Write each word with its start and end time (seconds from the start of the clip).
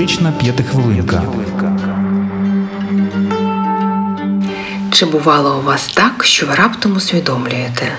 Психотерапевтична 0.00 0.32
п'ятихвилинка. 0.32 1.22
Чи 4.92 5.06
бувало 5.06 5.58
у 5.58 5.62
вас 5.62 5.88
так, 5.88 6.24
що 6.24 6.46
ви 6.46 6.54
раптом 6.54 6.96
усвідомлюєте? 6.96 7.92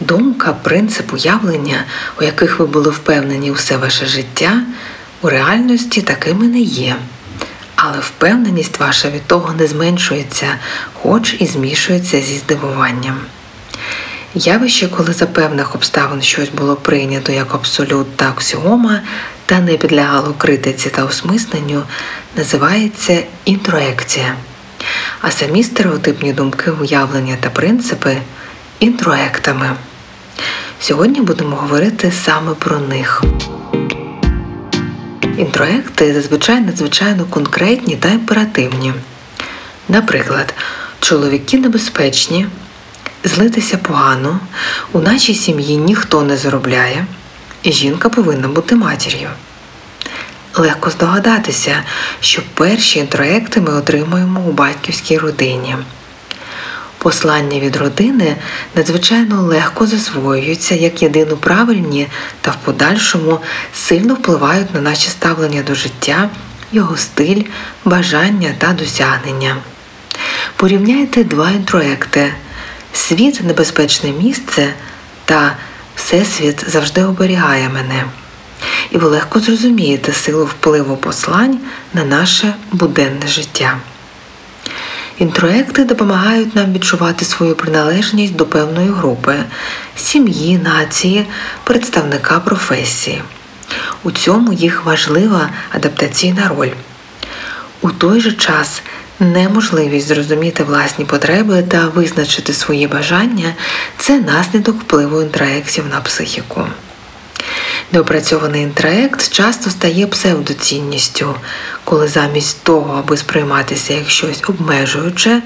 Думка, 0.00 0.52
принцип, 0.52 1.12
уявлення, 1.12 1.84
у 2.20 2.24
яких 2.24 2.58
ви 2.58 2.66
були 2.66 2.90
впевнені 2.90 3.50
усе 3.50 3.76
ваше 3.76 4.06
життя, 4.06 4.62
у 5.22 5.28
реальності 5.28 6.02
такими 6.02 6.46
не 6.46 6.60
є. 6.60 6.96
Але 7.76 7.98
впевненість 7.98 8.80
ваша 8.80 9.10
від 9.10 9.26
того 9.26 9.52
не 9.52 9.66
зменшується, 9.66 10.46
хоч 11.02 11.36
і 11.38 11.46
змішується 11.46 12.20
зі 12.20 12.38
здивуванням. 12.38 13.20
Явище, 14.34 14.88
коли 14.88 15.12
за 15.12 15.26
певних 15.26 15.74
обставин 15.74 16.22
щось 16.22 16.48
було 16.48 16.76
прийнято 16.76 17.32
як 17.32 17.54
абсолют 17.54 18.16
та 18.16 18.28
аксіома 18.28 19.00
та 19.46 19.60
не 19.60 19.76
підлягало 19.76 20.34
критиці 20.38 20.90
та 20.90 21.04
осмисленню, 21.04 21.82
називається 22.36 23.22
інтроекція. 23.44 24.34
А 25.20 25.30
самі 25.30 25.62
стереотипні 25.64 26.32
думки, 26.32 26.70
уявлення 26.70 27.36
та 27.40 27.50
принципи 27.50 28.16
інтроектами. 28.80 29.70
Сьогодні 30.80 31.20
будемо 31.20 31.56
говорити 31.56 32.12
саме 32.24 32.54
про 32.54 32.78
них. 32.78 33.22
Інтроекти 35.38 36.14
зазвичай 36.14 36.60
надзвичайно 36.60 37.24
конкретні 37.24 37.96
та 37.96 38.08
імперативні. 38.08 38.92
Наприклад, 39.88 40.54
чоловіки 41.00 41.58
небезпечні, 41.58 42.46
злитися 43.24 43.78
погано, 43.78 44.40
у 44.92 45.00
нашій 45.00 45.34
сім'ї 45.34 45.76
ніхто 45.76 46.22
не 46.22 46.36
заробляє, 46.36 47.06
і 47.62 47.72
жінка 47.72 48.08
повинна 48.08 48.48
бути 48.48 48.74
матір'ю. 48.74 49.28
Легко 50.54 50.90
здогадатися, 50.90 51.82
що 52.20 52.42
перші 52.54 52.98
інтроекти 52.98 53.60
ми 53.60 53.72
отримуємо 53.72 54.40
у 54.40 54.52
батьківській 54.52 55.18
родині. 55.18 55.76
Послання 56.98 57.60
від 57.60 57.76
родини 57.76 58.36
надзвичайно 58.74 59.42
легко 59.42 59.86
засвоюються 59.86 60.74
як 60.74 61.02
єдино 61.02 61.36
правильні 61.36 62.06
та 62.40 62.50
в 62.50 62.56
подальшому 62.56 63.38
сильно 63.74 64.14
впливають 64.14 64.74
на 64.74 64.80
наше 64.80 65.10
ставлення 65.10 65.62
до 65.62 65.74
життя, 65.74 66.30
його 66.72 66.96
стиль, 66.96 67.42
бажання 67.84 68.54
та 68.58 68.72
досягнення. 68.72 69.56
Порівняйте 70.56 71.24
два 71.24 71.50
інтроекти 71.50 72.32
світ 72.92 73.40
небезпечне 73.44 74.12
місце 74.12 74.74
та 75.24 75.56
Всесвіт 75.94 76.64
завжди 76.70 77.04
оберігає 77.04 77.68
мене. 77.68 78.04
І 78.90 78.98
ви 78.98 79.08
легко 79.08 79.40
зрозумієте 79.40 80.12
силу 80.12 80.44
впливу 80.44 80.96
послань 80.96 81.58
на 81.94 82.04
наше 82.04 82.54
буденне 82.72 83.28
життя. 83.28 83.76
Інтроекти 85.18 85.84
допомагають 85.84 86.56
нам 86.56 86.72
відчувати 86.72 87.24
свою 87.24 87.54
приналежність 87.54 88.36
до 88.36 88.46
певної 88.46 88.88
групи 88.88 89.36
сім'ї, 89.96 90.58
нації, 90.58 91.26
представника 91.64 92.40
професії. 92.40 93.22
У 94.02 94.10
цьому 94.10 94.52
їх 94.52 94.84
важлива 94.84 95.50
адаптаційна 95.70 96.48
роль. 96.48 96.70
У 97.80 97.90
той 97.90 98.20
же 98.20 98.32
час 98.32 98.82
неможливість 99.20 100.06
зрозуміти 100.06 100.64
власні 100.64 101.04
потреби 101.04 101.62
та 101.62 101.88
визначити 101.88 102.52
свої 102.52 102.86
бажання 102.86 103.54
це 103.98 104.18
наслідок 104.18 104.80
впливу 104.80 105.22
інтроектів 105.22 105.84
на 105.90 106.00
психіку. 106.00 106.66
Неопрацьований 107.92 108.62
інтроект 108.62 109.32
часто 109.32 109.70
стає 109.70 110.06
псевдоцінністю, 110.06 111.34
коли 111.84 112.08
замість 112.08 112.62
того, 112.62 112.98
аби 112.98 113.16
сприйматися 113.16 113.94
як 113.94 114.10
щось 114.10 114.42
обмежуюче, 114.48 115.42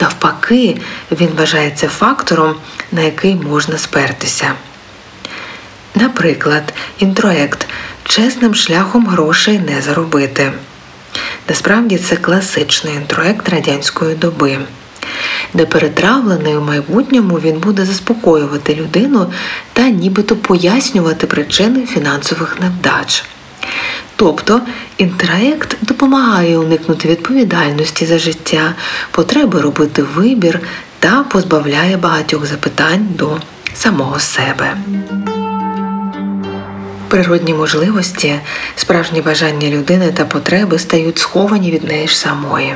навпаки, 0.00 0.80
він 1.10 1.28
вважається 1.38 1.88
фактором, 1.88 2.54
на 2.92 3.00
який 3.00 3.34
можна 3.34 3.78
спертися. 3.78 4.52
Наприклад, 5.94 6.74
інтроект 6.98 7.66
чесним 8.04 8.54
шляхом 8.54 9.06
грошей 9.06 9.58
не 9.58 9.82
заробити. 9.82 10.52
Насправді 11.50 11.98
це 11.98 12.16
класичний 12.16 12.94
інтроект 12.94 13.48
радянської 13.48 14.14
доби 14.14 14.58
де 15.54 15.66
перетравлений 15.66 16.56
у 16.56 16.60
майбутньому 16.60 17.34
він 17.34 17.58
буде 17.58 17.84
заспокоювати 17.84 18.74
людину 18.74 19.32
та 19.72 19.88
нібито 19.88 20.36
пояснювати 20.36 21.26
причини 21.26 21.86
фінансових 21.86 22.60
невдач. 22.60 23.24
Тобто 24.16 24.60
інтроект 24.98 25.76
допомагає 25.82 26.58
уникнути 26.58 27.08
відповідальності 27.08 28.06
за 28.06 28.18
життя, 28.18 28.74
потреби 29.10 29.60
робити 29.60 30.02
вибір 30.02 30.60
та 30.98 31.22
позбавляє 31.22 31.96
багатьох 31.96 32.46
запитань 32.46 33.08
до 33.18 33.36
самого 33.74 34.18
себе. 34.18 34.76
Природні 37.10 37.54
можливості, 37.54 38.40
справжні 38.76 39.20
бажання 39.20 39.68
людини 39.68 40.12
та 40.12 40.24
потреби 40.24 40.78
стають 40.78 41.18
сховані 41.18 41.70
від 41.70 41.84
неї 41.84 42.08
ж 42.08 42.18
самої. 42.18 42.74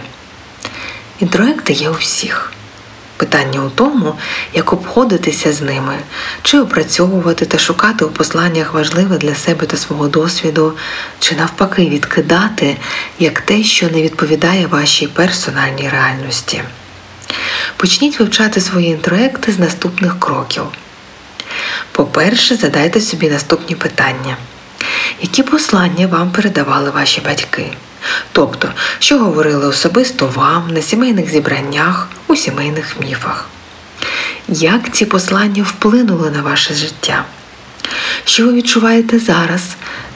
Інтроекти 1.21 1.72
є 1.72 1.91
у 1.91 1.93
всіх. 1.93 2.53
Питання 3.17 3.61
у 3.61 3.71
тому, 3.71 4.15
як 4.55 4.73
обходитися 4.73 5.53
з 5.53 5.61
ними, 5.61 5.94
чи 6.43 6.61
опрацьовувати 6.61 7.47
та 7.47 7.59
шукати 7.59 8.05
у 8.05 8.09
посланнях 8.09 8.75
важливе 8.75 9.19
для 9.19 9.34
себе 9.34 9.67
та 9.67 9.77
свого 9.77 10.09
досвіду, 10.09 10.73
чи 11.19 11.37
навпаки 11.37 11.89
відкидати 11.89 12.77
як 13.19 13.41
те, 13.41 13.62
що 13.62 13.89
не 13.89 14.03
відповідає 14.03 14.67
вашій 14.67 15.06
персональній 15.06 15.89
реальності. 15.89 16.62
Почніть 17.77 18.21
вивчати 18.21 18.61
свої 18.61 18.89
інтроекти 18.89 19.53
з 19.53 19.59
наступних 19.59 20.21
кроків. 20.21 20.62
По-перше, 21.94 22.56
задайте 22.56 23.00
собі 23.00 23.31
наступні 23.31 23.77
питання. 23.77 24.37
Які 25.22 25.43
послання 25.43 26.06
вам 26.06 26.31
передавали 26.31 26.91
ваші 26.91 27.21
батьки? 27.21 27.66
Тобто, 28.32 28.69
що 28.99 29.19
говорили 29.19 29.66
особисто 29.66 30.27
вам 30.27 30.71
на 30.71 30.82
сімейних 30.82 31.31
зібраннях, 31.31 32.09
у 32.27 32.37
сімейних 32.37 32.97
міфах. 33.00 33.49
Як 34.49 34.93
ці 34.93 35.05
послання 35.05 35.62
вплинули 35.62 36.31
на 36.31 36.43
ваше 36.43 36.75
життя? 36.75 37.25
Що 38.25 38.47
ви 38.47 38.53
відчуваєте 38.53 39.19
зараз, 39.19 39.62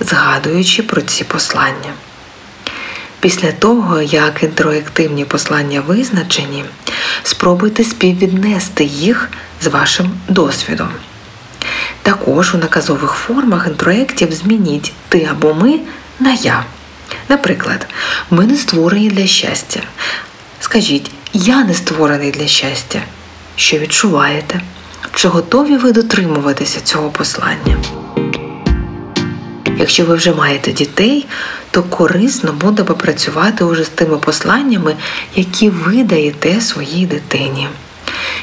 згадуючи 0.00 0.82
про 0.82 1.00
ці 1.00 1.24
послання? 1.24 1.92
Після 3.20 3.52
того, 3.52 4.02
як 4.02 4.42
інтроективні 4.42 5.24
послання 5.24 5.80
визначені, 5.80 6.64
спробуйте 7.22 7.84
співвіднести 7.84 8.84
їх 8.84 9.28
з 9.62 9.66
вашим 9.66 10.10
досвідом. 10.28 10.88
Також 12.02 12.54
у 12.54 12.58
наказових 12.58 13.10
формах 13.10 13.66
інтроектів 13.66 14.32
змініть 14.32 14.92
ти 15.08 15.28
або 15.30 15.54
ми 15.54 15.80
на 16.20 16.32
я. 16.32 16.64
Наприклад, 17.28 17.86
ми 18.30 18.46
не 18.46 18.56
створені 18.56 19.08
для 19.08 19.26
щастя. 19.26 19.80
Скажіть, 20.60 21.10
я 21.32 21.64
не 21.64 21.74
створений 21.74 22.30
для 22.30 22.46
щастя. 22.46 23.02
Що 23.56 23.78
відчуваєте? 23.78 24.60
Чи 25.14 25.28
готові 25.28 25.76
ви 25.76 25.92
дотримуватися 25.92 26.80
цього 26.80 27.10
послання? 27.10 27.76
Якщо 29.78 30.04
ви 30.04 30.14
вже 30.14 30.32
маєте 30.32 30.72
дітей, 30.72 31.26
то 31.70 31.82
корисно 31.82 32.52
буде 32.52 32.84
попрацювати 32.84 33.64
уже 33.64 33.84
з 33.84 33.88
тими 33.88 34.16
посланнями, 34.16 34.96
які 35.34 35.70
ви 35.70 36.04
даєте 36.04 36.60
своїй 36.60 37.06
дитині, 37.06 37.68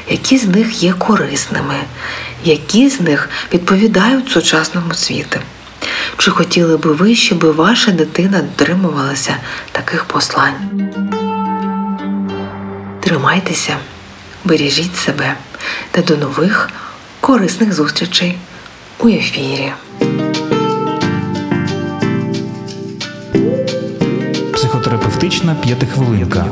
які 0.08 0.38
з 0.38 0.44
них 0.44 0.82
є 0.82 0.92
корисними, 0.92 1.74
які 2.44 2.88
з 2.88 3.00
них 3.00 3.30
відповідають 3.54 4.28
сучасному 4.28 4.94
світу. 4.94 5.38
Чи 6.16 6.30
хотіли 6.30 6.76
би 6.76 6.92
ви, 6.92 7.14
щоб 7.14 7.54
ваша 7.54 7.90
дитина 7.90 8.40
дотримувалася 8.42 9.36
таких 9.72 10.04
послань? 10.04 10.90
Тримайтеся, 13.00 13.76
бережіть 14.44 14.96
себе 14.96 15.34
та 15.90 16.02
до 16.02 16.16
нових 16.16 16.70
корисних 17.20 17.72
зустрічей 17.72 18.38
у 18.98 19.08
ефірі. 19.08 19.72
Психотерапевтична 24.54 25.54
п'ятихвилинка. 25.54 26.46